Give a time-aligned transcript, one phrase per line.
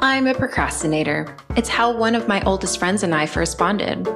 [0.00, 1.34] I'm a procrastinator.
[1.56, 4.06] It's how one of my oldest friends and I first bonded.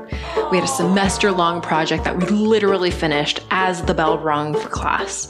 [0.53, 4.69] We had a semester long project that we literally finished as the bell rung for
[4.69, 5.29] class.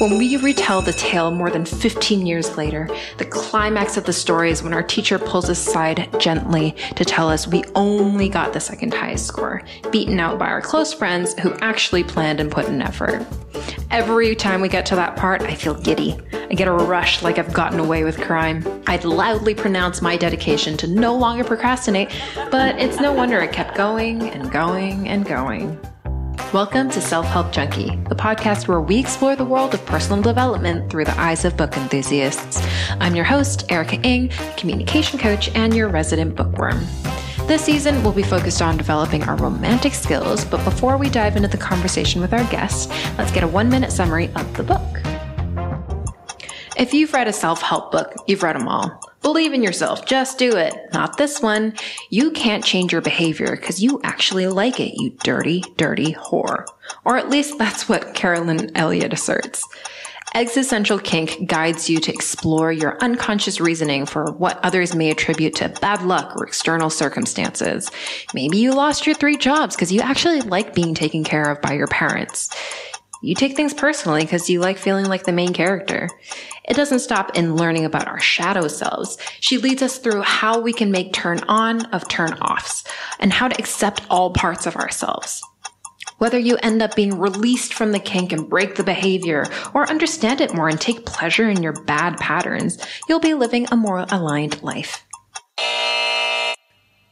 [0.00, 4.50] When we retell the tale more than 15 years later, the climax of the story
[4.50, 8.60] is when our teacher pulls us aside gently to tell us we only got the
[8.60, 9.60] second highest score,
[9.90, 13.26] beaten out by our close friends who actually planned and put in effort.
[13.90, 16.16] Every time we get to that part, I feel giddy.
[16.32, 18.64] I get a rush like I've gotten away with crime.
[18.86, 22.10] I'd loudly pronounce my dedication to no longer procrastinate,
[22.50, 25.78] but it's no wonder it kept going and going and going.
[26.52, 30.90] Welcome to Self Help Junkie, the podcast where we explore the world of personal development
[30.90, 32.64] through the eyes of book enthusiasts.
[33.00, 36.80] I'm your host, Erika Ng, communication coach and your resident bookworm.
[37.48, 41.48] This season, we'll be focused on developing our romantic skills, but before we dive into
[41.48, 44.99] the conversation with our guest, let's get a one minute summary of the book.
[46.80, 49.02] If you've read a self help book, you've read them all.
[49.20, 50.06] Believe in yourself.
[50.06, 50.74] Just do it.
[50.94, 51.74] Not this one.
[52.08, 56.64] You can't change your behavior because you actually like it, you dirty, dirty whore.
[57.04, 59.62] Or at least that's what Carolyn Elliott asserts.
[60.34, 65.68] Existential kink guides you to explore your unconscious reasoning for what others may attribute to
[65.82, 67.90] bad luck or external circumstances.
[68.32, 71.74] Maybe you lost your three jobs because you actually like being taken care of by
[71.74, 72.48] your parents.
[73.22, 76.08] You take things personally because you like feeling like the main character.
[76.64, 79.18] It doesn't stop in learning about our shadow selves.
[79.40, 82.82] She leads us through how we can make turn on of turn offs
[83.18, 85.42] and how to accept all parts of ourselves.
[86.16, 90.40] Whether you end up being released from the kink and break the behavior or understand
[90.40, 94.62] it more and take pleasure in your bad patterns, you'll be living a more aligned
[94.62, 95.04] life.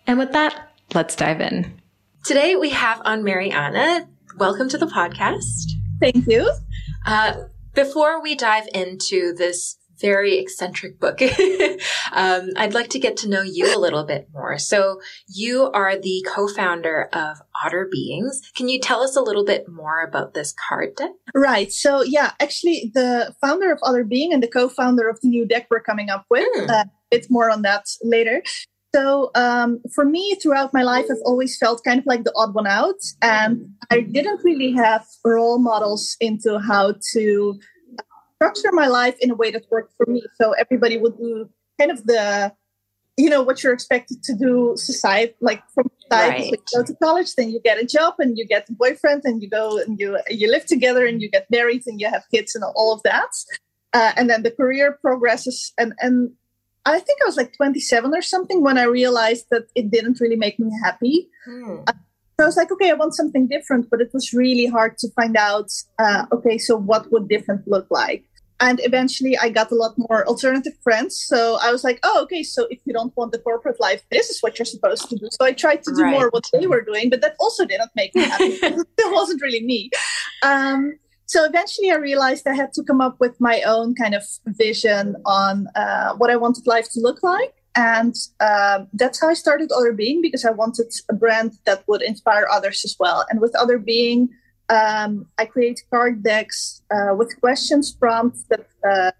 [0.06, 1.82] And with that, let's dive in.
[2.24, 4.08] Today we have on Marianna.
[4.38, 5.77] Welcome to the podcast.
[6.00, 6.50] Thank you.
[7.06, 7.34] Uh,
[7.74, 11.20] before we dive into this very eccentric book,
[12.12, 14.58] um, I'd like to get to know you a little bit more.
[14.58, 18.40] So, you are the co founder of Odder Beings.
[18.56, 21.10] Can you tell us a little bit more about this card deck?
[21.34, 21.72] Right.
[21.72, 25.46] So, yeah, actually, the founder of Odder Being and the co founder of the new
[25.46, 26.48] deck we're coming up with.
[26.56, 26.70] Mm.
[26.70, 28.42] Uh, bit more on that later.
[28.94, 32.54] So um, for me, throughout my life, I've always felt kind of like the odd
[32.54, 37.60] one out, and I didn't really have role models into how to
[38.36, 40.22] structure my life in a way that worked for me.
[40.40, 42.54] So everybody would do kind of the,
[43.18, 46.44] you know, what you're expected to do, society, like from society.
[46.44, 46.52] Right.
[46.52, 49.42] You go to college, then you get a job, and you get a boyfriend, and
[49.42, 52.54] you go and you you live together, and you get married, and you have kids,
[52.54, 53.32] and all of that.
[53.92, 56.32] Uh, and then the career progresses, and and
[56.94, 60.36] I think I was like 27 or something when I realized that it didn't really
[60.36, 61.28] make me happy.
[61.86, 61.92] Uh,
[62.38, 65.10] so I was like, okay, I want something different, but it was really hard to
[65.10, 68.24] find out, uh, okay, so what would different look like?
[68.60, 71.16] And eventually I got a lot more alternative friends.
[71.16, 74.30] So I was like, oh, okay, so if you don't want the corporate life, this
[74.30, 75.28] is what you're supposed to do.
[75.32, 76.12] So I tried to do right.
[76.12, 78.44] more what they were doing, but that also didn't make me happy.
[78.62, 79.90] it wasn't really me.
[80.42, 80.98] Um,
[81.28, 85.14] so eventually I realized I had to come up with my own kind of vision
[85.26, 87.52] on uh, what I wanted life to look like.
[87.76, 92.00] And uh, that's how I started Odder Being because I wanted a brand that would
[92.00, 93.26] inspire others as well.
[93.28, 94.30] And with Odder Being,
[94.70, 99.10] um, I create card decks uh, with questions prompts that uh,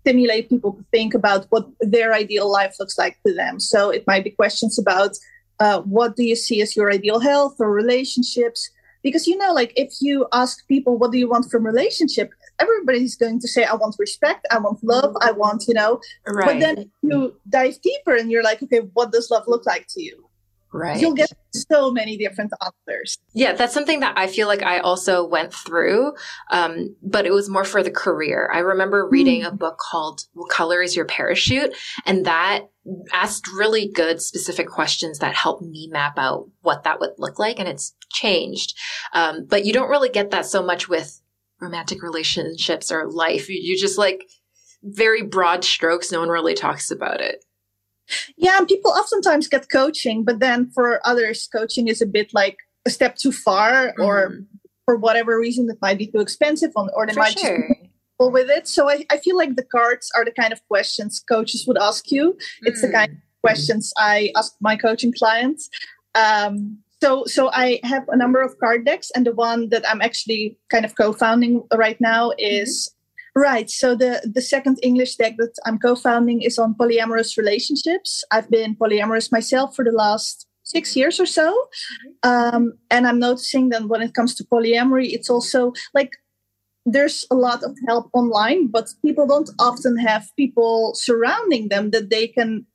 [0.00, 3.58] stimulate people to think about what their ideal life looks like to them.
[3.58, 5.12] So it might be questions about
[5.60, 8.68] uh, what do you see as your ideal health or relationships?
[9.04, 13.14] Because you know like if you ask people what do you want from relationship everybody's
[13.14, 16.46] going to say i want respect i want love i want you know right.
[16.46, 20.02] but then you dive deeper and you're like okay what does love look like to
[20.02, 20.28] you
[20.74, 21.00] right.
[21.00, 25.26] you'll get so many different answers yeah that's something that i feel like i also
[25.26, 26.12] went through
[26.50, 28.50] um, but it was more for the career.
[28.52, 29.48] I remember reading mm.
[29.48, 31.74] a book called what color is your parachute?
[32.06, 32.68] And that
[33.12, 37.58] asked really good specific questions that helped me map out what that would look like
[37.58, 38.78] and it's changed.
[39.12, 41.20] Um, but you don't really get that so much with
[41.60, 43.48] romantic relationships or life.
[43.48, 44.24] You, you just like
[44.82, 47.42] very broad strokes no one really talks about it
[48.36, 52.58] yeah, and people oftentimes get coaching, but then for others, coaching is a bit like
[52.86, 54.02] a step too far, mm-hmm.
[54.02, 54.40] or
[54.84, 57.68] for whatever reason, it might be too expensive, or, or they for might sure.
[57.68, 57.80] just
[58.20, 58.68] with it.
[58.68, 62.10] So I, I feel like the cards are the kind of questions coaches would ask
[62.10, 62.36] you.
[62.62, 62.86] It's mm.
[62.86, 65.68] the kind of questions I ask my coaching clients.
[66.14, 70.00] Um, so so I have a number of card decks, and the one that I'm
[70.00, 72.94] actually kind of co-founding right now is
[73.36, 73.68] Right.
[73.68, 78.24] So the the second English deck that I'm co-founding is on polyamorous relationships.
[78.30, 82.30] I've been polyamorous myself for the last six years or so, mm-hmm.
[82.30, 86.12] um, and I'm noticing that when it comes to polyamory, it's also like
[86.86, 92.10] there's a lot of help online, but people don't often have people surrounding them that
[92.10, 92.66] they can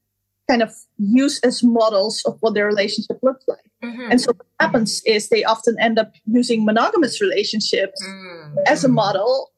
[0.49, 3.69] kind of use as models of what their relationship looks like.
[3.83, 4.11] Mm-hmm.
[4.11, 8.57] And so what happens is they often end up using monogamous relationships mm-hmm.
[8.65, 9.51] as a model.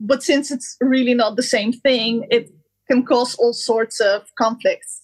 [0.00, 2.50] But since it's really not the same thing, it
[2.88, 5.02] can cause all sorts of conflicts.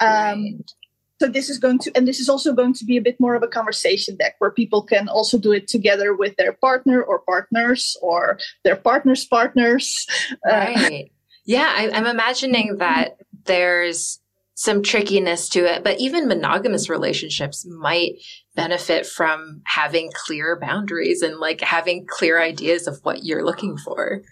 [0.00, 0.72] Um, right.
[1.20, 3.36] So this is going to, and this is also going to be a bit more
[3.36, 7.20] of a conversation deck where people can also do it together with their partner or
[7.20, 10.06] partners or their partner's partners.
[10.50, 11.04] Uh, right.
[11.04, 11.08] Uh,
[11.44, 14.18] yeah, I, I'm imagining that there's
[14.54, 18.12] some trickiness to it, but even monogamous relationships might
[18.54, 24.22] benefit from having clear boundaries and like having clear ideas of what you're looking for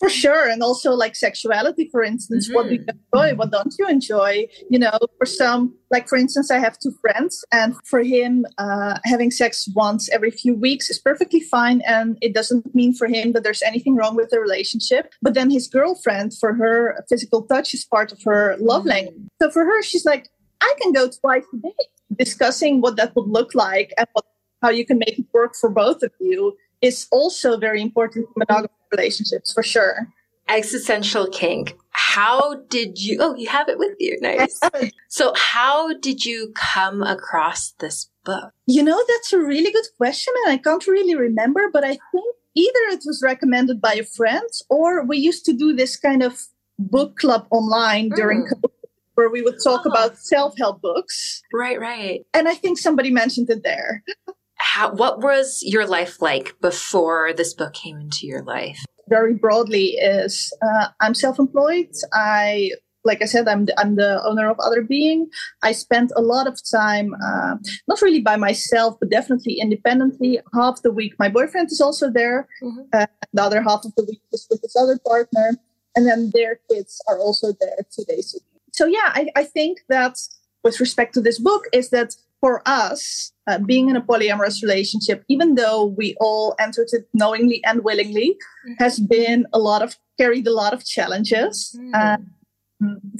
[0.00, 2.54] for sure and also like sexuality for instance mm-hmm.
[2.54, 6.50] what do you enjoy what don't you enjoy you know for some like for instance
[6.50, 10.98] i have two friends and for him uh, having sex once every few weeks is
[10.98, 15.12] perfectly fine and it doesn't mean for him that there's anything wrong with the relationship
[15.22, 18.90] but then his girlfriend for her physical touch is part of her love mm-hmm.
[18.90, 20.28] language so for her she's like
[20.62, 21.74] i can go twice a day
[22.18, 24.24] discussing what that would look like and what,
[24.62, 28.32] how you can make it work for both of you is also very important in
[28.36, 30.08] monogamous relationships for sure.
[30.48, 31.76] Existential kink.
[31.90, 33.18] How did you?
[33.20, 34.18] Oh, you have it with you.
[34.20, 34.60] Nice.
[35.12, 38.52] So, how did you come across this book?
[38.66, 41.68] You know, that's a really good question, and I can't really remember.
[41.72, 45.74] But I think either it was recommended by a friend, or we used to do
[45.74, 46.46] this kind of
[46.78, 48.52] book club online during mm.
[48.52, 48.70] COVID
[49.14, 49.90] where we would talk oh.
[49.90, 51.42] about self-help books.
[51.52, 52.24] Right, right.
[52.32, 54.02] And I think somebody mentioned it there
[54.60, 58.78] how, what was your life like before this book came into your life?
[59.08, 61.92] Very broadly, is uh, I'm self-employed.
[62.12, 62.70] I
[63.02, 65.30] like I said, I'm the, I'm the owner of Odder Being.
[65.62, 67.56] I spent a lot of time, uh,
[67.88, 70.38] not really by myself, but definitely independently.
[70.52, 72.46] Half the week, my boyfriend is also there.
[72.62, 72.80] Mm-hmm.
[72.92, 75.56] Uh, the other half of the week is with his other partner,
[75.96, 78.62] and then their kids are also there two days a week.
[78.72, 80.18] So yeah, I, I think that
[80.62, 85.24] with respect to this book, is that for us, uh, being in a polyamorous relationship,
[85.28, 88.82] even though we all entered it knowingly and willingly, mm-hmm.
[88.82, 91.94] has been a lot of carried a lot of challenges mm-hmm.
[91.94, 92.16] uh,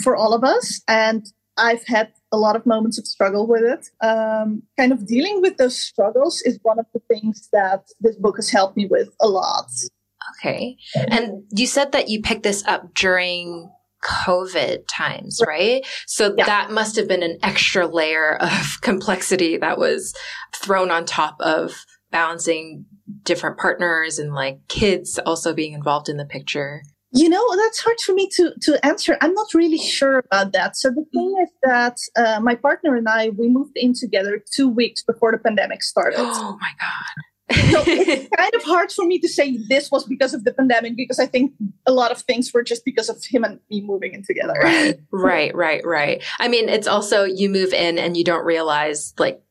[0.02, 0.80] for all of us.
[0.88, 1.26] And
[1.56, 3.88] I've had a lot of moments of struggle with it.
[4.04, 8.36] Um, kind of dealing with those struggles is one of the things that this book
[8.36, 9.70] has helped me with a lot.
[10.38, 10.76] Okay.
[10.94, 13.70] And you said that you picked this up during
[14.02, 15.86] COVID times, right?
[16.06, 16.46] So yeah.
[16.46, 20.14] that must have been an extra layer of complexity that was
[20.54, 22.86] thrown on top of balancing
[23.24, 26.82] different partners and like kids also being involved in the picture.
[27.12, 29.16] You know, that's hard for me to, to answer.
[29.20, 30.76] I'm not really sure about that.
[30.76, 34.68] So the thing is that uh, my partner and I, we moved in together two
[34.68, 36.18] weeks before the pandemic started.
[36.20, 40.34] Oh my God so it's kind of hard for me to say this was because
[40.34, 41.52] of the pandemic because I think
[41.86, 44.54] a lot of things were just because of him and me moving in together.
[44.62, 46.22] Right, right, right, right.
[46.38, 49.42] I mean, it's also you move in and you don't realize like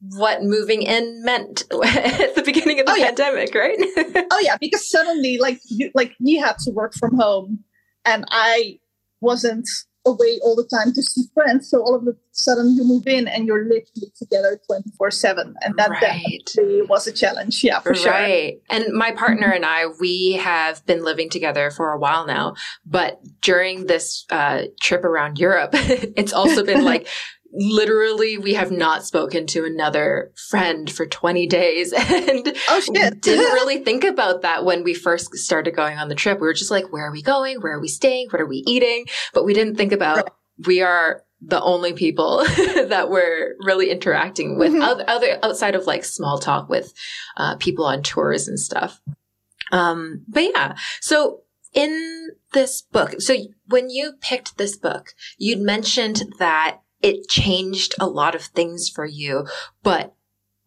[0.00, 3.60] what moving in meant at the beginning of the oh, pandemic, yeah.
[3.60, 3.78] right?
[4.30, 7.62] oh yeah, because suddenly like you like he had to work from home
[8.04, 8.78] and I
[9.20, 9.68] wasn't
[10.06, 11.68] away all the time to see friends.
[11.68, 15.54] So all of a sudden you move in and you're literally together 24 7.
[15.60, 16.00] And that right.
[16.00, 17.62] definitely was a challenge.
[17.62, 18.10] Yeah, for sure.
[18.10, 18.60] Right.
[18.70, 22.54] And my partner and I, we have been living together for a while now.
[22.86, 27.06] But during this uh, trip around Europe, it's also been like,
[27.52, 33.82] literally we have not spoken to another friend for 20 days and oh, didn't really
[33.82, 36.40] think about that when we first started going on the trip.
[36.40, 37.60] We were just like where are we going?
[37.60, 38.28] Where are we staying?
[38.30, 39.06] What are we eating?
[39.34, 40.28] But we didn't think about right.
[40.66, 44.82] we are the only people that we're really interacting with mm-hmm.
[44.82, 46.92] other, other, outside of like small talk with
[47.36, 49.00] uh, people on tours and stuff.
[49.72, 51.42] Um, but yeah so
[51.72, 58.06] in this book so when you picked this book you'd mentioned that it changed a
[58.06, 59.46] lot of things for you,
[59.82, 60.14] but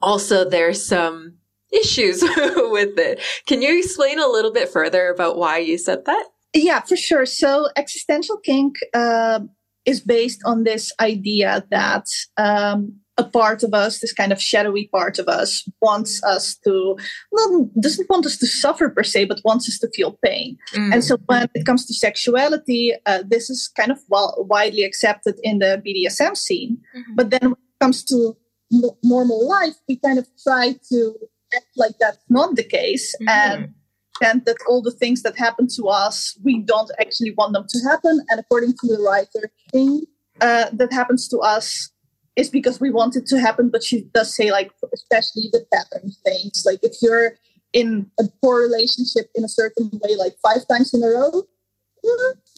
[0.01, 1.37] also there's some
[1.71, 2.21] issues
[2.55, 3.19] with it.
[3.47, 6.25] Can you explain a little bit further about why you said that?
[6.53, 7.25] Yeah, for sure.
[7.25, 9.41] So existential kink uh,
[9.85, 12.05] is based on this idea that
[12.37, 16.97] um, a part of us, this kind of shadowy part of us, wants us to,
[17.31, 20.57] well, doesn't want us to suffer per se, but wants us to feel pain.
[20.73, 20.93] Mm.
[20.93, 25.35] And so when it comes to sexuality, uh, this is kind of well, widely accepted
[25.43, 26.77] in the BDSM scene.
[26.95, 27.15] Mm-hmm.
[27.15, 28.35] But then when it comes to
[28.73, 31.15] n- normal life, we kind of try to
[31.55, 33.15] act like that's not the case.
[33.21, 33.29] Mm.
[33.29, 33.73] And
[34.21, 37.79] and that all the things that happen to us, we don't actually want them to
[37.89, 38.25] happen.
[38.29, 40.05] And according to the writer, thing
[40.39, 41.89] uh, that happens to us
[42.35, 46.11] is because we want it to happen, but she does say like especially the pattern
[46.25, 46.63] things.
[46.65, 47.33] Like if you're
[47.73, 51.43] in a poor relationship in a certain way, like five times in a row,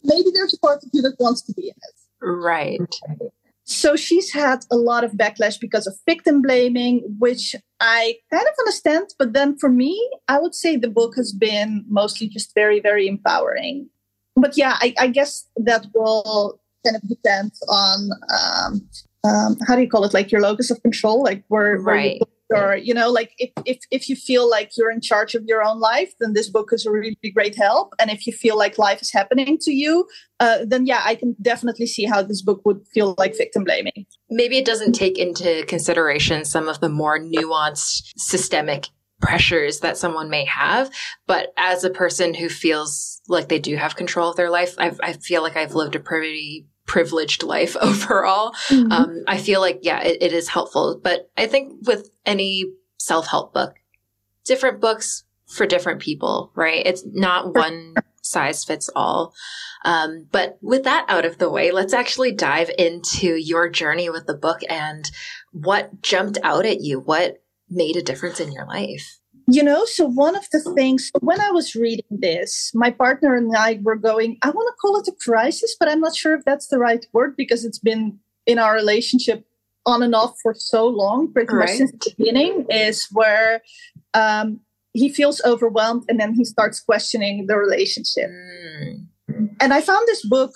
[0.04, 1.94] maybe there's a part of you that wants to be in it.
[2.20, 2.80] Right.
[3.64, 8.54] So she's had a lot of backlash because of victim blaming, which I kind of
[8.60, 9.08] understand.
[9.18, 13.08] But then for me, I would say the book has been mostly just very, very
[13.08, 13.88] empowering.
[14.36, 18.88] But yeah, I, I guess that will kind of depend on um,
[19.26, 22.14] um, how do you call it, like your locus of control, like where, where right.
[22.14, 25.44] you or you know like if, if if you feel like you're in charge of
[25.46, 27.92] your own life then this book is a really great help.
[27.98, 30.06] And if you feel like life is happening to you
[30.40, 34.06] uh, then yeah i can definitely see how this book would feel like victim blaming.
[34.30, 38.88] Maybe it doesn't take into consideration some of the more nuanced systemic
[39.20, 40.90] pressures that someone may have
[41.26, 45.00] but as a person who feels like they do have control of their life I've,
[45.02, 48.52] i feel like i've lived a pretty privileged life overall.
[48.68, 48.92] Mm-hmm.
[48.92, 51.00] Um, I feel like, yeah, it, it is helpful.
[51.02, 53.74] But I think with any self help book,
[54.44, 56.84] different books for different people, right?
[56.84, 59.34] It's not one size fits all.
[59.84, 64.26] Um, but with that out of the way, let's actually dive into your journey with
[64.26, 65.10] the book and
[65.52, 66.98] what jumped out at you.
[67.00, 69.15] What made a difference in your life?
[69.48, 73.54] You know, so one of the things when I was reading this, my partner and
[73.56, 76.44] I were going, I want to call it a crisis, but I'm not sure if
[76.44, 79.46] that's the right word because it's been in our relationship
[79.84, 81.68] on and off for so long, pretty right.
[81.68, 83.62] much since the beginning, is where
[84.14, 84.60] um,
[84.94, 88.28] he feels overwhelmed and then he starts questioning the relationship.
[88.30, 89.06] Mm.
[89.60, 90.52] And I found this book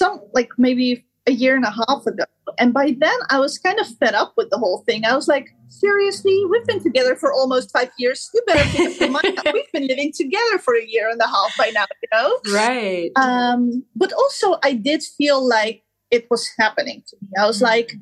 [0.00, 2.24] some like maybe a year and a half ago.
[2.58, 5.04] And by then I was kind of fed up with the whole thing.
[5.04, 8.30] I was like, seriously, we've been together for almost five years.
[8.34, 9.38] You better pick up mind.
[9.52, 12.38] We've been living together for a year and a half by now, you know?
[12.52, 13.10] Right.
[13.16, 17.28] Um, but also I did feel like it was happening to me.
[17.38, 17.92] I was like,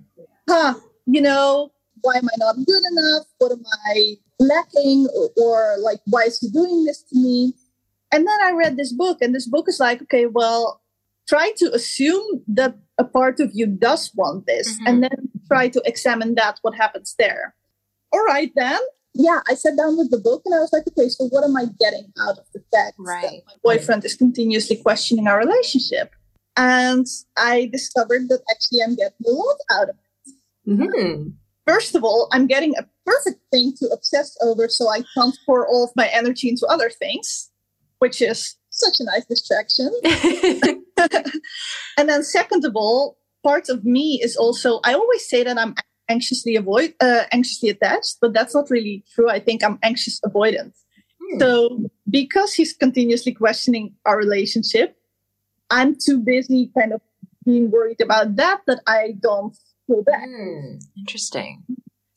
[0.49, 0.75] huh,
[1.07, 3.25] you know, why am I not good enough?
[3.39, 5.09] What am I lacking?
[5.17, 7.55] Or, or like, why is he doing this to me?
[8.13, 10.81] And then I read this book, and this book is like, okay, well,
[11.29, 14.87] try to assume that a part of you does want this mm-hmm.
[14.87, 17.55] and then try to examine that what happens there
[18.13, 18.79] all right then
[19.15, 21.57] yeah i sat down with the book and i was like okay so what am
[21.57, 23.23] i getting out of the fact right.
[23.23, 26.15] that my boyfriend is continuously questioning our relationship
[26.57, 27.07] and
[27.37, 31.29] i discovered that actually i'm getting a lot out of it mm-hmm.
[31.67, 35.67] first of all i'm getting a perfect thing to obsess over so i can't pour
[35.67, 37.51] all of my energy into other things
[37.99, 39.91] which is such a nice distraction
[41.99, 45.75] and then second of all, part of me is also I always say that I'm
[46.09, 49.29] anxiously avoid uh, anxiously attached, but that's not really true.
[49.31, 50.73] I think I'm anxious avoidant.
[51.21, 51.39] Hmm.
[51.39, 54.97] So because he's continuously questioning our relationship,
[55.71, 57.01] I'm too busy kind of
[57.45, 60.25] being worried about that that I don't pull back.
[60.25, 60.79] Hmm.
[60.99, 61.65] Interesting.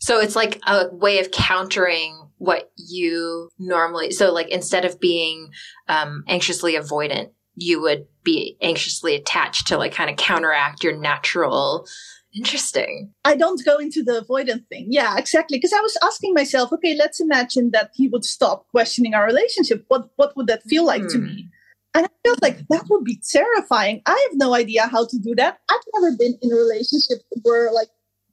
[0.01, 5.49] So it's like a way of countering what you normally so like instead of being
[5.89, 11.87] um, anxiously avoidant you would be anxiously attached to like kind of counteract your natural
[12.35, 13.11] interesting.
[13.25, 14.87] I don't go into the avoidant thing.
[14.89, 15.57] Yeah exactly.
[15.57, 19.85] Because i was asking myself okay let's imagine that he would stop questioning our relationship.
[19.87, 21.33] What what would that feel like to me?
[21.33, 21.97] Hmm.
[21.97, 24.01] and i felt like that would be terrifying.
[24.05, 25.59] I have no idea how to do that.
[25.69, 27.89] I've never been in a relationship where like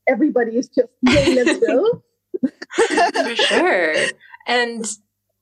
[0.09, 2.02] everybody is just hey let's go.
[3.25, 3.95] For sure.
[4.47, 4.85] And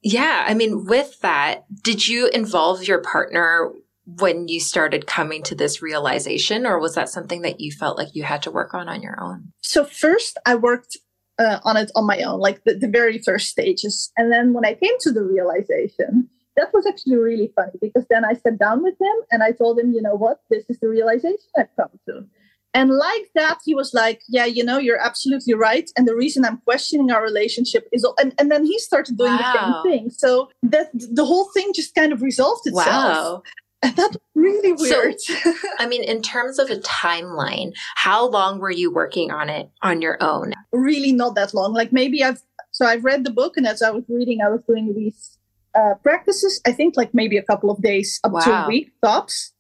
[0.05, 3.73] yeah, I mean, with that, did you involve your partner
[4.05, 8.15] when you started coming to this realization, or was that something that you felt like
[8.15, 9.53] you had to work on on your own?
[9.63, 10.99] So, first, I worked
[11.39, 14.13] uh, on it on my own, like the, the very first stages.
[14.19, 18.27] And then when I came to the realization, that was actually really funny because then
[18.27, 20.89] I sat down with him and I told him, you know what, this is the
[20.89, 22.27] realization I've come to.
[22.75, 25.89] And like that, he was like, Yeah, you know, you're absolutely right.
[25.97, 29.39] And the reason I'm questioning our relationship is, and, and then he started doing wow.
[29.39, 30.11] the same thing.
[30.11, 32.87] So that the whole thing just kind of resolved itself.
[32.87, 33.43] Wow.
[33.83, 35.21] And that's really weird.
[35.21, 35.35] So,
[35.79, 40.01] I mean, in terms of a timeline, how long were you working on it on
[40.01, 40.55] your own?
[40.73, 41.75] Really, not that long.
[41.75, 42.41] Like maybe I've,
[42.71, 45.39] so I've read the book, and as I was reading, I was doing these
[45.75, 48.41] uh, practices, I think like maybe a couple of days up wow.
[48.41, 49.54] to a week tops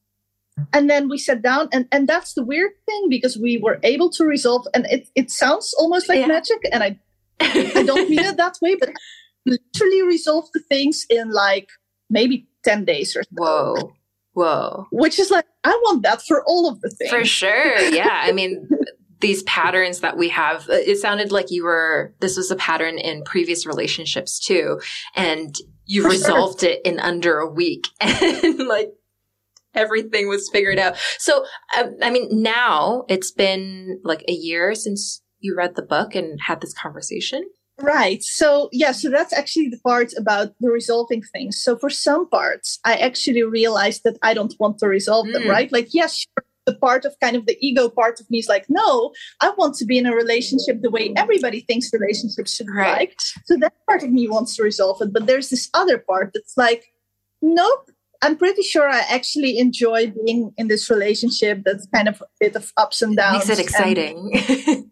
[0.73, 4.11] and then we sat down and and that's the weird thing because we were able
[4.11, 6.26] to resolve and it, it sounds almost like yeah.
[6.26, 6.99] magic and i
[7.40, 8.90] i don't mean it that way but
[9.46, 11.68] literally resolve the things in like
[12.11, 13.28] maybe 10 days or so.
[13.32, 13.94] Whoa.
[14.32, 14.87] Whoa.
[14.90, 17.11] Which is like i want that for all of the things.
[17.11, 17.78] For sure.
[17.80, 18.23] Yeah.
[18.23, 18.68] I mean
[19.20, 22.99] these patterns that we have uh, it sounded like you were this was a pattern
[22.99, 24.80] in previous relationships too
[25.14, 25.56] and
[25.87, 26.70] you for resolved sure.
[26.70, 27.87] it in under a week.
[28.00, 28.92] And like
[29.74, 30.96] everything was figured out.
[31.18, 31.44] So,
[31.76, 36.38] um, I mean, now it's been like a year since you read the book and
[36.40, 37.44] had this conversation.
[37.80, 38.22] Right.
[38.22, 41.60] So, yeah, so that's actually the part about the resolving things.
[41.60, 45.32] So, for some parts, I actually realized that I don't want to resolve mm.
[45.32, 45.72] them, right?
[45.72, 48.66] Like, yes, sure, the part of kind of the ego part of me is like,
[48.68, 52.72] no, I want to be in a relationship the way everybody thinks relationships should be
[52.72, 52.98] right.
[52.98, 53.16] like.
[53.44, 55.12] So that part of me wants to resolve it.
[55.12, 56.86] But there's this other part that's like,
[57.42, 57.90] nope.
[58.24, 62.56] I'm pretty sure I actually enjoy being in this relationship that's kind of a bit
[62.56, 63.46] of ups and downs.
[63.46, 64.30] Makes it exciting.
[64.32, 64.86] it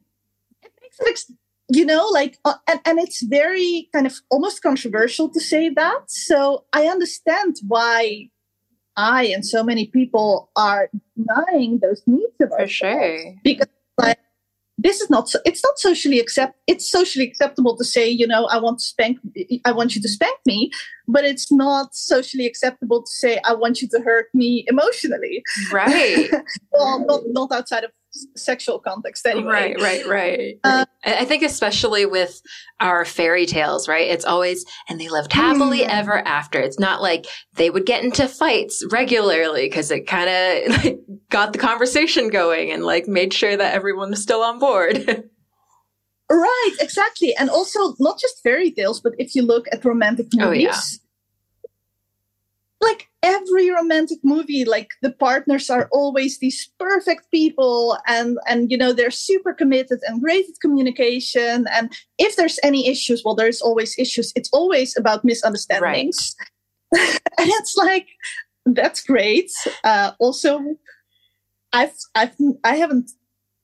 [0.82, 1.32] makes it ex-
[1.70, 6.00] you know like uh, and, and it's very kind of almost controversial to say that
[6.08, 8.28] so i understand why
[8.96, 14.18] i and so many people are denying those needs of For sure because like
[14.82, 18.58] this is not it's not socially accept it's socially acceptable to say you know i
[18.58, 19.18] want to spank
[19.64, 20.70] i want you to spank me
[21.06, 25.42] but it's not socially acceptable to say i want you to hurt me emotionally.
[25.72, 26.30] Right.
[26.72, 27.90] Well not, not outside of
[28.36, 29.74] sexual context anyway.
[29.78, 30.54] Right, right, right.
[30.64, 32.40] Uh, I think especially with
[32.80, 34.08] our fairy tales, right?
[34.08, 35.88] It's always and they lived happily mm.
[35.88, 36.60] ever after.
[36.60, 40.98] It's not like they would get into fights regularly because it kind of like,
[41.30, 45.06] got the conversation going and like made sure that everyone was still on board.
[46.30, 47.34] right, exactly.
[47.36, 50.80] And also not just fairy tales, but if you look at romantic movies, oh, yeah
[52.82, 58.76] like every romantic movie like the partners are always these perfect people and and you
[58.76, 61.66] know they're super committed and great at communication.
[61.72, 64.32] And if there's any issues well there's always issues.
[64.34, 66.34] It's always about misunderstandings.
[66.92, 67.20] Right.
[67.38, 68.08] and it's like
[68.66, 69.50] that's great.
[69.84, 70.60] Uh also
[71.72, 73.10] i've i've i haven't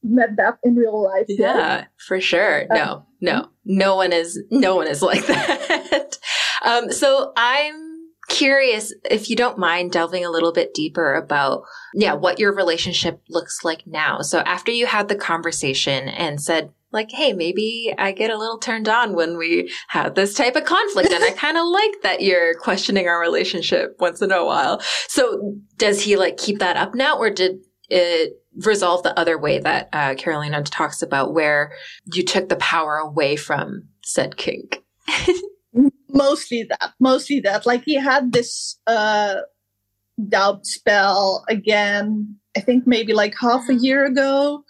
[0.03, 1.88] met that in real life yeah yet.
[2.07, 2.67] for sure.
[2.71, 3.49] No um, no.
[3.65, 6.17] No one is no one is like that.
[6.65, 7.88] Um so i'm
[8.28, 11.62] curious if you don't mind delving a little bit deeper about
[11.94, 14.20] yeah what your relationship looks like now.
[14.20, 18.58] So after you had the conversation and said like hey maybe i get a little
[18.58, 22.23] turned on when we have this type of conflict and i kind of like that
[22.23, 24.80] you're questioning our relationship once in a while.
[25.08, 27.58] So does he like keep that up now or did
[27.90, 31.73] it resolve the other way that uh, carolina talks about where
[32.12, 34.83] you took the power away from said kink
[36.11, 37.66] mostly that mostly that.
[37.66, 39.37] Like he had this uh
[40.29, 44.64] doubt spell again i think maybe like half a year ago.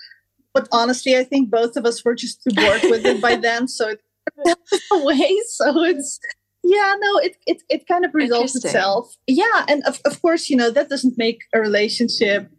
[0.54, 3.68] But honestly i think both of us were just too bored with it by then
[3.68, 4.00] so it
[4.92, 5.40] away.
[5.48, 6.20] So it's
[6.64, 9.16] yeah no it it, it kind of resolves itself.
[9.26, 12.50] Yeah and of, of course you know that doesn't make a relationship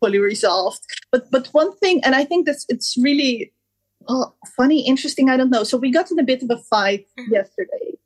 [0.00, 0.80] fully resolved.
[1.10, 3.52] But but one thing and i think that's it's really
[4.08, 5.64] oh, funny interesting i don't know.
[5.64, 7.32] So we got in a bit of a fight mm-hmm.
[7.32, 7.96] yesterday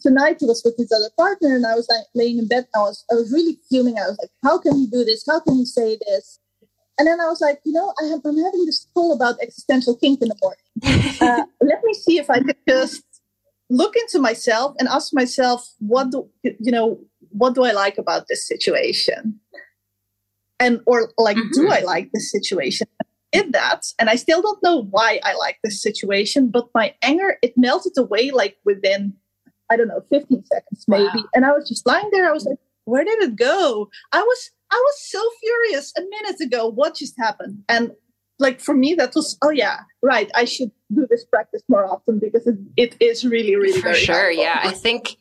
[0.00, 2.66] tonight he was with his other partner and I was like laying in bed.
[2.74, 3.98] I was I was really fuming.
[3.98, 5.24] I was like, how can he do this?
[5.26, 6.38] How can he say this?
[6.98, 9.96] And then I was like, you know, I have, I'm having this call about existential
[9.96, 10.64] kink in the morning.
[11.20, 13.02] Uh, let me see if I could just
[13.70, 17.00] look into myself and ask myself, what do you know?
[17.30, 19.40] What do I like about this situation?
[20.60, 21.60] And or like, mm-hmm.
[21.60, 22.86] do I like this situation?
[23.32, 27.36] did that and i still don't know why i like this situation but my anger
[27.42, 29.12] it melted away like within
[29.70, 31.04] I don't know, 15 seconds maybe.
[31.04, 31.24] Wow.
[31.34, 32.28] And I was just lying there.
[32.28, 33.88] I was like, where did it go?
[34.12, 36.68] I was I was so furious a minute ago.
[36.68, 37.62] What just happened?
[37.68, 37.92] And
[38.38, 40.30] like for me, that was oh yeah, right.
[40.34, 44.32] I should do this practice more often because it, it is really, really for sure.
[44.32, 44.42] Helpful.
[44.42, 45.16] Yeah, I think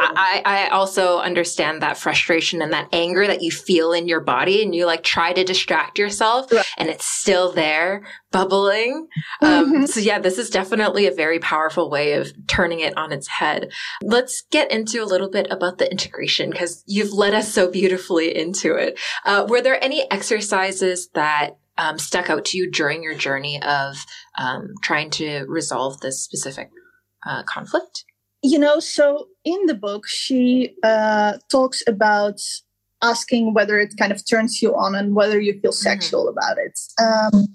[0.00, 4.62] I, I also understand that frustration and that anger that you feel in your body
[4.62, 6.64] and you like try to distract yourself right.
[6.78, 9.08] and it's still there bubbling.
[9.40, 9.86] Um, mm-hmm.
[9.86, 13.70] So yeah, this is definitely a very powerful way of turning it on its head.
[14.02, 18.36] Let's get into a little bit about the integration because you've led us so beautifully
[18.36, 18.98] into it.
[19.24, 23.96] Uh, were there any exercises that um, stuck out to you during your journey of
[24.38, 26.70] um, trying to resolve this specific
[27.26, 28.04] uh, conflict?
[28.44, 32.40] you know, so in the book, she uh, talks about
[33.02, 35.72] asking whether it kind of turns you on and whether you feel mm-hmm.
[35.72, 36.38] sexual mm-hmm.
[36.38, 36.80] about it.
[37.00, 37.48] Um,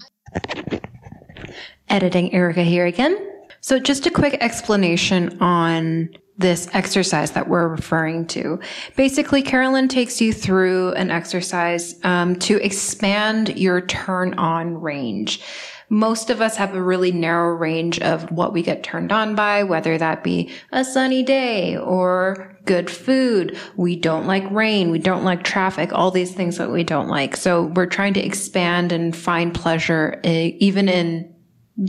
[1.89, 3.17] Editing Erika here again.
[3.61, 8.57] So, just a quick explanation on this exercise that we're referring to.
[8.95, 15.41] Basically, Carolyn takes you through an exercise um, to expand your turn on range
[15.89, 19.63] most of us have a really narrow range of what we get turned on by,
[19.63, 23.57] whether that be a sunny day or good food.
[23.75, 24.91] We don't like rain.
[24.91, 27.35] We don't like traffic, all these things that we don't like.
[27.35, 31.33] So we're trying to expand and find pleasure eh, even in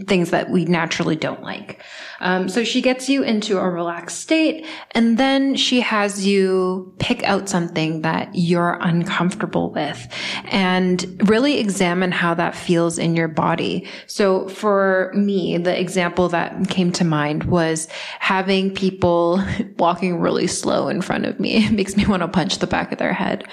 [0.07, 1.83] things that we naturally don't like.
[2.21, 7.23] Um, so she gets you into a relaxed state and then she has you pick
[7.25, 10.09] out something that you're uncomfortable with
[10.45, 13.89] and really examine how that feels in your body.
[14.07, 17.89] So for me, the example that came to mind was
[18.21, 19.43] having people
[19.79, 21.51] walking really slow in front of me.
[21.71, 23.47] It makes me want to punch the back of their head.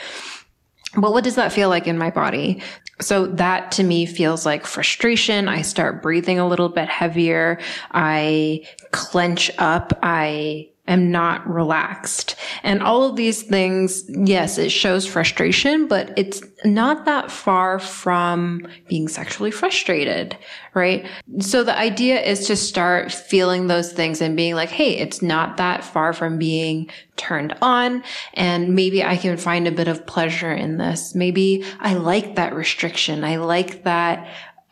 [0.95, 2.61] But what does that feel like in my body?
[2.99, 5.47] So that to me feels like frustration.
[5.47, 7.59] I start breathing a little bit heavier.
[7.91, 9.97] I clench up.
[10.01, 12.35] I am not relaxed.
[12.63, 18.67] And all of these things, yes, it shows frustration, but it's not that far from
[18.87, 20.37] being sexually frustrated,
[20.73, 21.05] right?
[21.39, 25.57] So the idea is to start feeling those things and being like, Hey, it's not
[25.57, 28.03] that far from being turned on.
[28.33, 31.15] And maybe I can find a bit of pleasure in this.
[31.15, 33.23] Maybe I like that restriction.
[33.23, 34.27] I like that,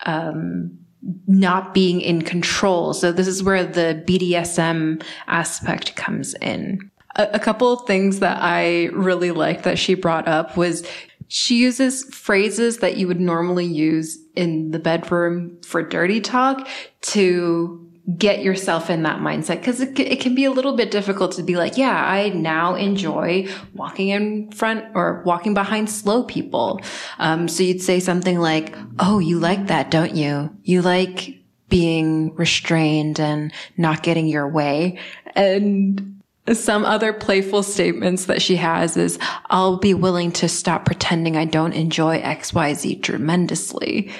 [0.06, 0.80] um,
[1.28, 2.94] not being in control.
[2.94, 6.92] So this is where the BDSM aspect comes in.
[7.16, 10.88] A, a couple of things that I really liked that she brought up was
[11.28, 16.68] she uses phrases that you would normally use in the bedroom for dirty talk
[17.02, 17.85] to
[18.18, 21.44] get yourself in that mindset because it, it can be a little bit difficult to
[21.44, 26.82] be like, yeah, I now enjoy walking in front or walking behind slow people.
[27.18, 30.56] Um, so you'd say something like, Oh, you like that, don't you?
[30.64, 35.00] You like being restrained and not getting your way.
[35.36, 36.22] And
[36.54, 39.18] some other playful statements that she has is,
[39.50, 44.12] I'll be willing to stop pretending I don't enjoy XYZ tremendously.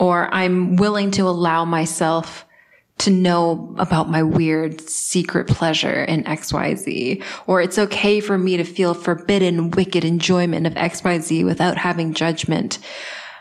[0.00, 2.44] Or I'm willing to allow myself
[3.04, 8.64] to know about my weird secret pleasure in XYZ, or it's okay for me to
[8.64, 12.78] feel forbidden, wicked enjoyment of XYZ without having judgment.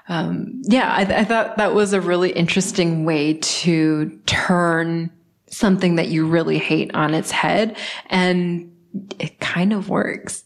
[0.07, 5.11] Um, yeah, I, I thought that was a really interesting way to turn
[5.51, 7.77] something that you really hate on its head.
[8.09, 8.71] And
[9.19, 10.43] it kind of works.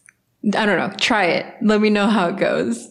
[0.54, 0.94] I don't know.
[0.98, 1.46] Try it.
[1.62, 2.86] Let me know how it goes.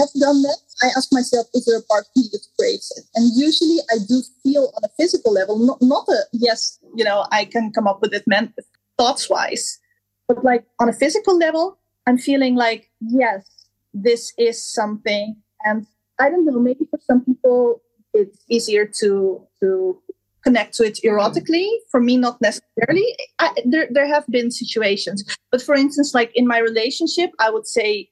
[0.00, 3.04] I've done that I ask myself, is there a part of me that craves it?
[3.14, 7.26] And usually I do feel on a physical level, not, not a, yes, you know,
[7.30, 8.52] I can come up with it man,
[8.98, 9.78] thoughts wise,
[10.26, 13.48] but like on a physical level, I'm feeling like, yes,
[13.92, 15.36] this is something.
[15.64, 15.86] And
[16.18, 17.80] I don't know, maybe for some people
[18.12, 20.00] it's easier to, to
[20.44, 21.68] connect to it erotically.
[21.90, 23.16] For me, not necessarily.
[23.38, 27.66] I, there, there have been situations, but for instance, like in my relationship, I would
[27.66, 28.10] say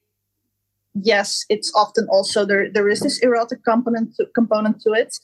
[0.94, 2.70] yes, it's often also there.
[2.72, 5.16] There is this erotic component to, component to it.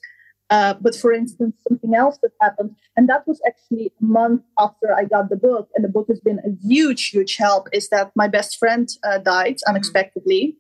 [0.51, 4.95] Uh, but for instance, something else that happened, and that was actually a month after
[4.95, 7.69] I got the book, and the book has been a huge, huge help.
[7.73, 9.71] Is that my best friend uh, died mm-hmm.
[9.71, 10.57] unexpectedly,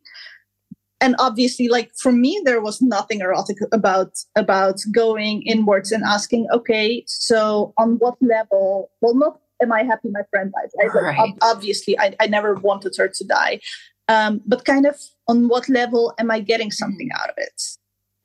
[1.01, 6.49] and obviously, like for me, there was nothing erotic about about going inwards and asking,
[6.53, 8.91] okay, so on what level?
[9.01, 11.03] Well, not am I happy my friend died, right?
[11.03, 11.19] right.
[11.19, 13.61] Like, obviously, I, I never wanted her to die,
[14.09, 14.97] um, but kind of
[15.29, 17.63] on what level am I getting something out of it?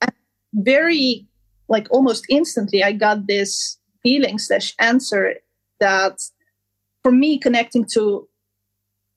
[0.02, 0.12] And
[0.54, 1.28] very,
[1.68, 5.36] like almost instantly, I got this feeling slash answer
[5.80, 6.20] that
[7.02, 8.28] for me, connecting to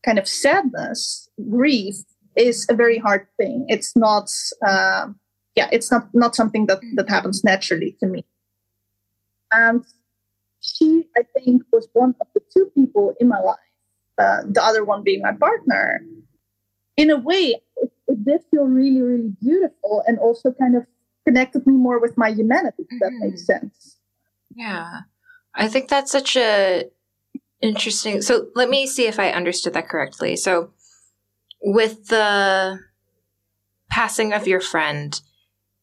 [0.04, 1.96] kind of sadness, grief
[2.36, 3.64] is a very hard thing.
[3.68, 4.28] It's not,
[4.66, 5.06] uh,
[5.54, 8.24] yeah, it's not not something that that happens naturally to me.
[9.52, 9.84] And
[10.60, 13.56] she, I think, was one of the two people in my life,
[14.18, 16.04] uh, the other one being my partner,
[16.96, 20.86] in a way, it, it, did feel really, really beautiful and also kind of
[21.26, 23.30] connected me more with my humanity, if that mm-hmm.
[23.30, 23.98] makes sense.
[24.54, 25.00] Yeah.
[25.54, 26.84] I think that's such a
[27.60, 28.22] interesting.
[28.22, 30.36] So let me see if I understood that correctly.
[30.36, 30.72] So
[31.62, 32.78] with the
[33.90, 35.18] passing of your friend,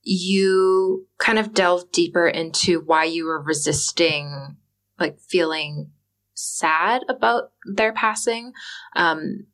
[0.04, 4.58] you kind of delved deeper into why you were resisting
[5.00, 5.92] like feeling
[6.34, 8.54] sad about their passing.
[8.96, 9.48] Um,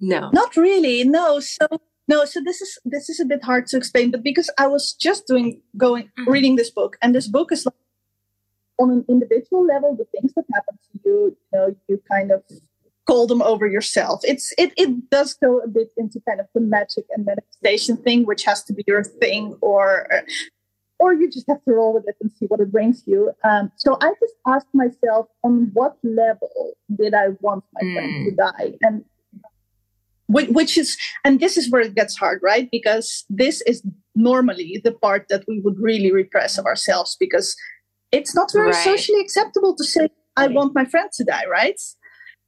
[0.00, 0.30] no.
[0.32, 1.04] Not really.
[1.04, 1.40] No.
[1.40, 1.66] So
[2.06, 4.92] no, so this is this is a bit hard to explain, but because I was
[4.92, 6.30] just doing going mm-hmm.
[6.30, 7.74] reading this book, and this book is like
[8.78, 12.42] on an individual level, the things that happen to you, you know, you kind of
[13.06, 14.20] call them over yourself.
[14.24, 18.26] It's it it does go a bit into kind of the magic and manifestation thing,
[18.26, 20.06] which has to be your thing, or
[20.98, 23.32] or you just have to roll with it and see what it brings you.
[23.44, 27.94] Um, so I just asked myself, on what level did I want my mm.
[27.94, 28.36] friend to mm.
[28.36, 29.04] die, and
[30.28, 33.82] which is and this is where it gets hard right because this is
[34.14, 37.54] normally the part that we would really repress of ourselves because
[38.10, 38.84] it's not very right.
[38.84, 41.80] socially acceptable to say i want my friend to die right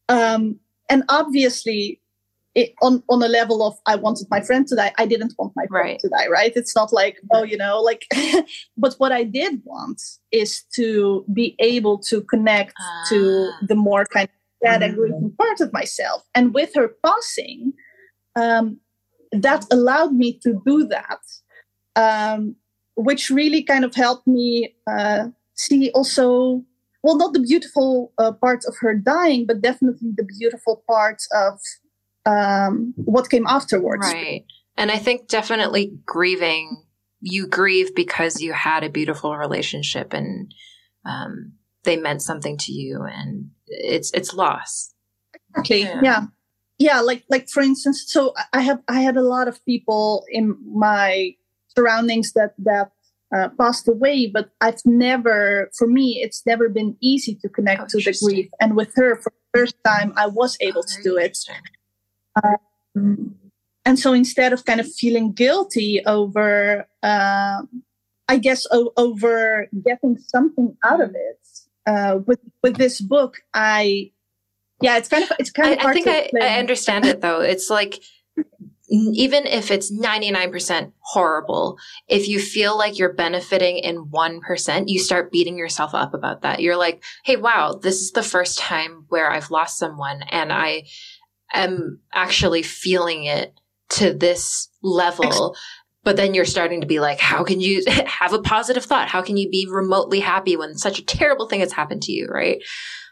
[0.08, 0.58] um,
[0.88, 2.00] and obviously
[2.54, 5.52] it, on on a level of i wanted my friend to die i didn't want
[5.54, 5.98] my friend right.
[6.00, 8.06] to die right it's not like oh you know like
[8.78, 10.00] but what i did want
[10.32, 12.74] is to be able to connect
[13.08, 13.58] to ah.
[13.68, 14.94] the more kind of that mm-hmm.
[14.94, 16.22] grieving part of myself.
[16.34, 17.72] And with her passing,
[18.34, 18.80] um,
[19.32, 21.20] that allowed me to do that,
[21.96, 22.56] um,
[22.94, 26.64] which really kind of helped me uh, see also,
[27.02, 31.58] well, not the beautiful uh, part of her dying, but definitely the beautiful part of
[32.24, 34.06] um, what came afterwards.
[34.12, 34.44] Right.
[34.76, 36.82] And I think definitely grieving,
[37.20, 40.52] you grieve because you had a beautiful relationship and
[41.04, 41.52] um,
[41.84, 44.94] they meant something to you and it's it's loss.
[45.50, 45.82] Exactly.
[45.82, 46.00] Yeah.
[46.02, 46.22] yeah.
[46.78, 47.00] yeah.
[47.00, 51.34] like like for instance, so I have I had a lot of people in my
[51.74, 52.90] surroundings that that
[53.34, 57.86] uh, passed away, but I've never, for me, it's never been easy to connect oh,
[57.88, 58.48] to the grief.
[58.60, 61.38] And with her, for the first time, I was able oh, to do it.
[62.42, 63.34] Um,
[63.84, 67.62] and so instead of kind of feeling guilty over, uh,
[68.28, 71.40] I guess, o- over getting something out of it,
[71.86, 74.12] uh, with with this book, I,
[74.80, 75.86] yeah, it's kind of it's kind of.
[75.86, 77.40] I, I think I, I understand it though.
[77.40, 78.02] It's like
[78.88, 85.32] even if it's 99% horrible, if you feel like you're benefiting in 1%, you start
[85.32, 86.60] beating yourself up about that.
[86.60, 90.84] You're like, hey, wow, this is the first time where I've lost someone and I
[91.52, 93.54] am actually feeling it
[93.88, 95.56] to this level.
[96.06, 99.08] But then you're starting to be like, how can you have a positive thought?
[99.08, 102.28] How can you be remotely happy when such a terrible thing has happened to you?
[102.30, 102.62] Right.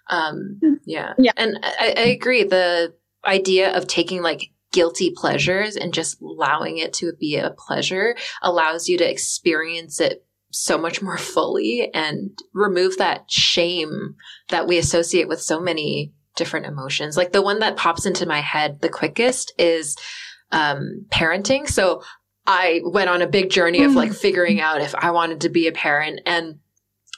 [0.08, 0.74] Um, hmm.
[0.84, 1.14] yeah.
[1.18, 1.32] Yeah.
[1.36, 2.44] And I, I agree.
[2.44, 2.94] The
[3.26, 8.88] idea of taking like guilty pleasures and just allowing it to be a pleasure allows
[8.88, 14.14] you to experience it so much more fully and remove that shame
[14.50, 17.16] that we associate with so many different emotions.
[17.16, 19.96] Like the one that pops into my head the quickest is
[20.52, 21.68] um, parenting.
[21.68, 22.02] So
[22.46, 24.16] I went on a big journey of like mm.
[24.16, 26.58] figuring out if I wanted to be a parent and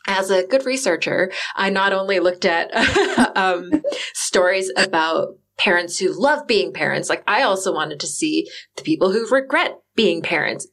[0.06, 2.70] as a good researcher, I not only looked at
[3.36, 3.70] um,
[4.14, 7.08] stories about parents who love being parents.
[7.08, 10.66] Like I also wanted to see the people who regret being parents.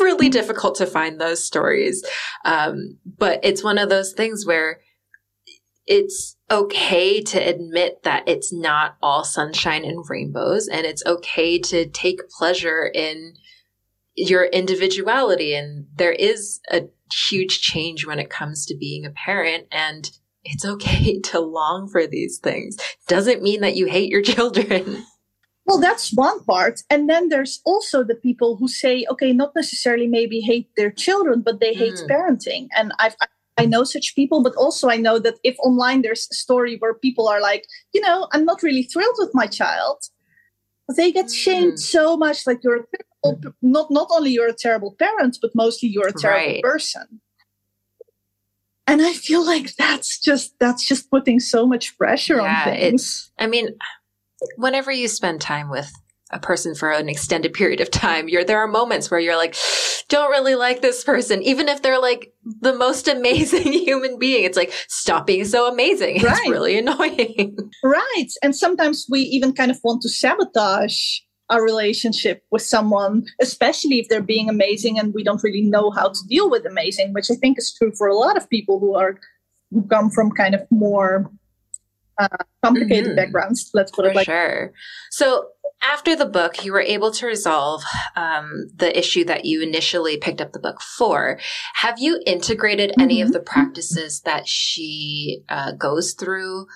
[0.00, 2.04] Really difficult to find those stories.
[2.44, 4.80] Um, but it's one of those things where
[5.86, 11.88] it's okay to admit that it's not all sunshine and rainbows and it's okay to
[11.88, 13.32] take pleasure in
[14.18, 15.54] your individuality.
[15.54, 16.82] And there is a
[17.28, 20.10] huge change when it comes to being a parent and
[20.44, 22.76] it's okay to long for these things.
[23.06, 25.04] Doesn't mean that you hate your children.
[25.66, 26.80] Well, that's one part.
[26.88, 31.42] And then there's also the people who say, okay, not necessarily maybe hate their children,
[31.42, 32.08] but they hate mm.
[32.08, 32.68] parenting.
[32.74, 33.16] And I've,
[33.58, 36.94] I know such people, but also I know that if online there's a story where
[36.94, 39.98] people are like, you know, I'm not really thrilled with my child,
[40.96, 41.78] they get shamed mm.
[41.78, 43.07] so much like you're terrible,
[43.62, 46.62] not not only you're a terrible parent, but mostly you're a terrible right.
[46.62, 47.20] person.
[48.86, 53.30] And i feel like that's just that's just putting so much pressure yeah, on things.
[53.38, 53.68] I mean
[54.56, 55.92] whenever you spend time with
[56.30, 59.56] a person for an extended period of time you're there are moments where you're like
[60.08, 64.44] don't really like this person even if they're like the most amazing human being.
[64.44, 66.22] It's like stop being so amazing.
[66.22, 66.38] Right.
[66.38, 67.56] it's really annoying.
[67.84, 68.28] Right.
[68.42, 74.08] And sometimes we even kind of want to sabotage our relationship with someone, especially if
[74.08, 77.34] they're being amazing and we don't really know how to deal with amazing, which I
[77.34, 79.18] think is true for a lot of people who are
[79.70, 81.30] who come from kind of more
[82.18, 82.28] uh,
[82.64, 83.16] complicated mm-hmm.
[83.16, 83.70] backgrounds.
[83.74, 84.72] Let's put for it like sure.
[85.10, 85.48] So
[85.82, 87.82] after the book, you were able to resolve
[88.16, 91.38] um, the issue that you initially picked up the book for.
[91.76, 93.00] Have you integrated mm-hmm.
[93.00, 93.34] any of mm-hmm.
[93.34, 96.66] the practices that she uh, goes through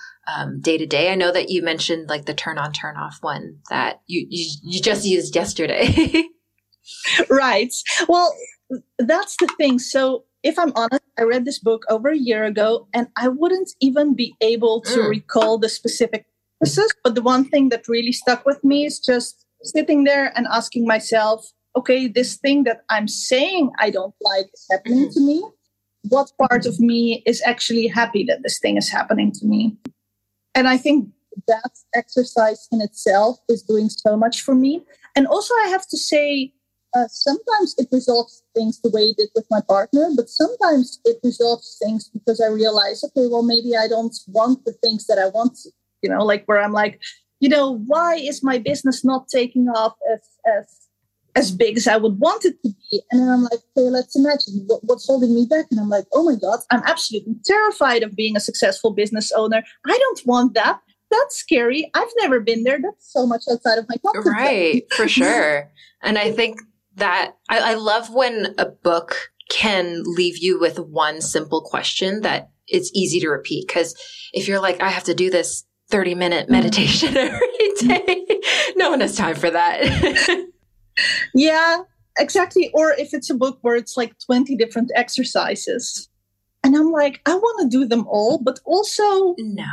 [0.61, 1.11] day to day?
[1.11, 4.51] I know that you mentioned like the turn on, turn off one that you you,
[4.63, 6.23] you just used yesterday.
[7.29, 7.73] right.
[8.07, 8.33] Well,
[8.99, 9.79] that's the thing.
[9.79, 13.71] So if I'm honest, I read this book over a year ago, and I wouldn't
[13.79, 15.09] even be able to mm.
[15.09, 16.25] recall the specific
[16.59, 16.93] purposes.
[17.03, 20.85] But the one thing that really stuck with me is just sitting there and asking
[20.85, 25.13] myself, okay, this thing that I'm saying I don't like is happening mm-hmm.
[25.13, 25.43] to me.
[26.09, 29.77] What part of me is actually happy that this thing is happening to me?
[30.55, 31.09] And I think
[31.47, 34.83] that exercise in itself is doing so much for me.
[35.15, 36.53] And also, I have to say,
[36.95, 41.17] uh, sometimes it resolves things the way it did with my partner, but sometimes it
[41.23, 45.29] resolves things because I realize, okay, well, maybe I don't want the things that I
[45.29, 45.57] want
[46.03, 47.01] you know, like where I'm like,
[47.39, 50.79] you know, why is my business not taking off as as
[51.35, 53.01] as big as I would want it to be?
[53.11, 55.65] And then I'm like, okay, let's imagine what, what's holding me back.
[55.71, 59.63] And I'm like, oh my God, I'm absolutely terrified of being a successful business owner.
[59.85, 60.79] I don't want that.
[61.11, 61.89] That's scary.
[61.93, 62.79] I've never been there.
[62.81, 64.33] That's so much outside of my comfort zone.
[64.33, 65.71] Right, for sure.
[66.01, 66.59] and I think
[66.95, 72.49] that I, I love when a book can leave you with one simple question that
[72.67, 73.67] it's easy to repeat.
[73.67, 73.95] Because
[74.33, 76.53] if you're like, I have to do this 30 minute mm-hmm.
[76.53, 78.25] meditation every day.
[78.75, 80.47] no one has time for that.
[81.33, 81.79] yeah,
[82.17, 82.71] exactly.
[82.73, 86.09] Or if it's a book where it's like 20 different exercises.
[86.65, 89.65] And I'm like, I want to do them all, but also no.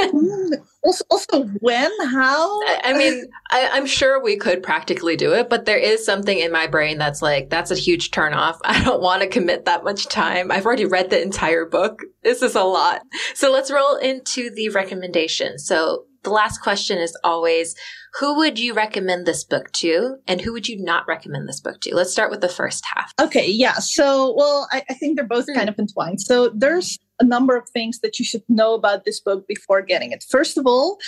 [0.00, 1.90] Mm, Also, also when?
[2.06, 2.60] How?
[2.62, 6.38] I, I mean, I, I'm sure we could practically do it, but there is something
[6.38, 8.58] in my brain that's like, that's a huge turnoff.
[8.64, 10.50] I don't want to commit that much time.
[10.50, 12.00] I've already read the entire book.
[12.22, 13.02] This is a lot.
[13.34, 15.58] So let's roll into the recommendation.
[15.58, 17.74] So the last question is always,
[18.18, 21.80] who would you recommend this book to and who would you not recommend this book
[21.82, 21.94] to?
[21.94, 23.12] Let's start with the first half.
[23.20, 23.74] Okay, yeah.
[23.74, 25.54] So, well, I, I think they're both mm.
[25.54, 26.20] kind of entwined.
[26.20, 30.12] So there's a number of things that you should know about this book before getting
[30.12, 30.24] it.
[30.28, 30.98] First of all,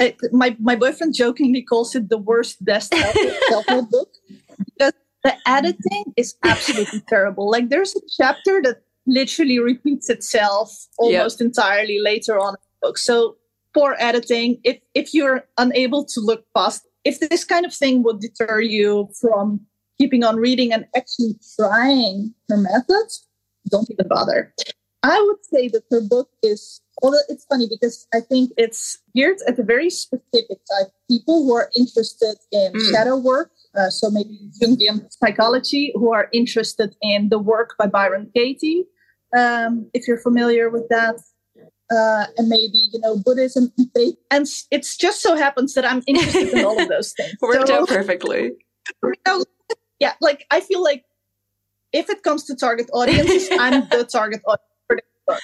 [0.00, 4.10] I, my, my boyfriend jokingly calls it the worst best self-help book
[4.64, 4.92] because
[5.24, 7.50] the editing is absolutely terrible.
[7.50, 11.46] Like there's a chapter that literally repeats itself almost yep.
[11.46, 12.98] entirely later on in the book.
[12.98, 13.36] So
[13.74, 14.60] poor editing.
[14.64, 19.08] If if you're unable to look past, if this kind of thing would deter you
[19.20, 19.60] from
[19.98, 23.26] keeping on reading and actually trying her methods,
[23.70, 24.54] don't even bother.
[25.02, 29.38] I would say that her book is well, it's funny because I think it's geared
[29.48, 32.90] at a very specific type of people who are interested in mm.
[32.90, 33.50] shadow work.
[33.74, 38.84] Uh, so maybe Jungian psychology, who are interested in the work by Byron Katie.
[39.36, 41.20] Um, if you're familiar with that,
[41.90, 44.16] uh, and maybe you know Buddhism and faith.
[44.30, 47.34] And it just so happens that I'm interested in all of those things.
[47.40, 48.52] Worked so, out perfectly.
[49.02, 49.44] You know,
[49.98, 51.04] yeah, like I feel like
[51.92, 55.40] if it comes to target audiences, I'm the target audience for this book.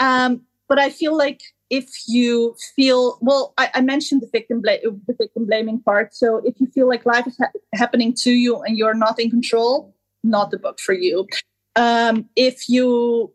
[0.00, 4.80] Um, but I feel like if you feel well, I, I mentioned the victim bla-
[4.82, 6.14] the victim blaming part.
[6.14, 9.30] So if you feel like life is ha- happening to you and you're not in
[9.30, 11.26] control, not the book for you.
[11.74, 13.32] Um, if you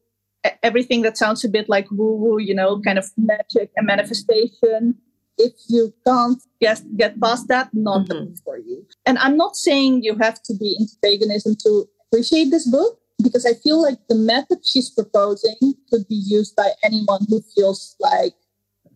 [0.64, 4.96] everything that sounds a bit like woo woo, you know, kind of magic and manifestation.
[5.38, 8.34] If you can't get, get past that, not mm-hmm.
[8.44, 8.86] for you.
[9.06, 13.46] And I'm not saying you have to be into paganism to appreciate this book, because
[13.46, 15.56] I feel like the method she's proposing
[15.90, 18.34] could be used by anyone who feels like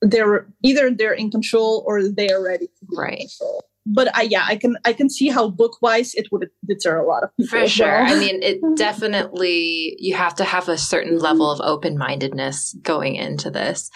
[0.02, 3.14] they're either they're in control or they are ready to be right.
[3.14, 6.50] in control but I, yeah, I can I can see how book wise it would
[6.68, 7.60] deter a lot of people.
[7.60, 8.04] For sure.
[8.04, 8.16] Well.
[8.16, 13.16] I mean, it definitely you have to have a certain level of open mindedness going
[13.16, 13.92] into this.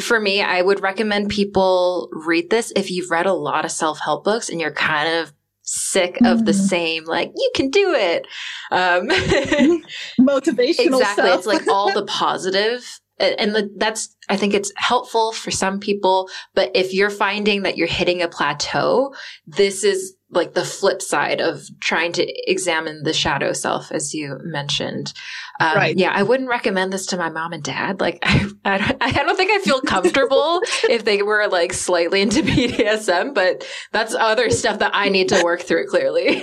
[0.00, 3.98] For me, I would recommend people read this if you've read a lot of self
[4.00, 5.32] help books and you're kind of
[5.70, 6.64] sick of the mm-hmm.
[6.64, 8.26] same like you can do it
[8.70, 9.06] um
[10.18, 15.80] motivational exactly it's like all the positive and that's i think it's helpful for some
[15.80, 19.12] people but if you're finding that you're hitting a plateau
[19.46, 24.38] this is like the flip side of trying to examine the shadow self as you
[24.42, 25.14] mentioned.
[25.58, 25.98] Um, right.
[25.98, 28.00] yeah i wouldn't recommend this to my mom and dad.
[28.00, 32.20] Like i, I, don't, I don't think i feel comfortable if they were like slightly
[32.20, 36.42] into bdsm but that's other stuff that i need to work through clearly.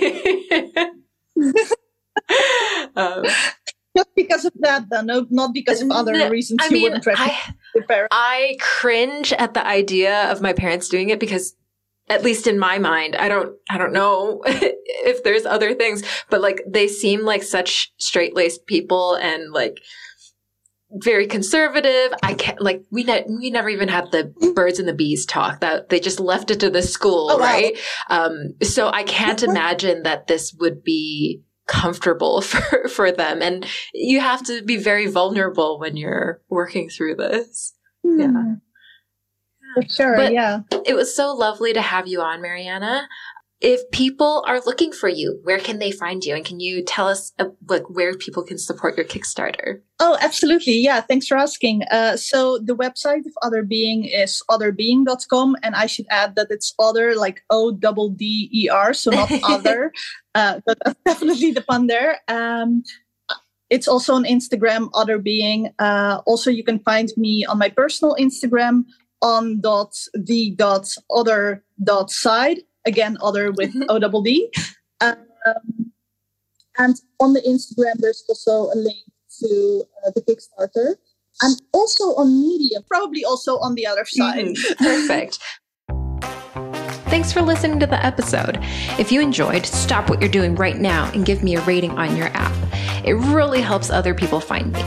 [2.96, 3.24] Um,
[3.96, 7.06] just because of that, then, no, not because of other reasons I you mean, wouldn't
[7.06, 7.32] recommend
[7.88, 11.54] I, I cringe at the idea of my parents doing it because
[12.08, 16.40] at least in my mind, I don't, I don't know if there's other things, but
[16.40, 19.80] like they seem like such straight laced people and like
[20.90, 22.12] very conservative.
[22.22, 25.60] I can't like we ne- we never even had the birds and the bees talk
[25.60, 27.76] that they just left it to the school, oh, right?
[28.08, 28.26] Wow.
[28.26, 33.42] Um, so I can't imagine that this would be comfortable for, for them.
[33.42, 37.74] And you have to be very vulnerable when you're working through this.
[38.04, 38.20] Mm.
[38.20, 38.54] Yeah.
[39.74, 40.16] For sure.
[40.16, 40.60] But yeah.
[40.84, 43.06] It was so lovely to have you on, Marianna.
[43.62, 46.34] If people are looking for you, where can they find you?
[46.34, 49.80] And can you tell us uh, like where people can support your Kickstarter?
[49.98, 50.74] Oh, absolutely.
[50.74, 51.00] Yeah.
[51.00, 51.84] Thanks for asking.
[51.90, 55.56] Uh, so the website of Odder Being is odderbeing.com.
[55.62, 58.92] And I should add that it's odder like O double D E R.
[58.92, 59.90] So not other,
[60.34, 62.18] uh, but that's definitely the pun there.
[62.28, 62.82] Um,
[63.70, 65.70] it's also on Instagram, Odder Being.
[65.78, 68.84] Uh, also, you can find me on my personal Instagram
[69.22, 73.90] on dot the dot odder dot side again odder with mm-hmm.
[73.90, 74.50] O double D.
[75.00, 75.16] Um,
[76.78, 78.96] and on the Instagram, there's also a link
[79.40, 80.96] to uh, the Kickstarter.
[81.42, 84.46] I'm also on Medium, probably also on the other side.
[84.46, 85.38] Mm, perfect.
[87.10, 88.58] Thanks for listening to the episode.
[88.98, 92.16] If you enjoyed, stop what you're doing right now and give me a rating on
[92.16, 92.54] your app.
[93.04, 94.82] It really helps other people find me.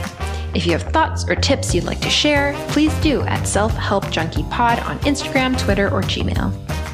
[0.54, 4.10] If you have thoughts or tips you'd like to share, please do at Self Help
[4.10, 6.79] Junkie Pod on Instagram, Twitter, or Gmail.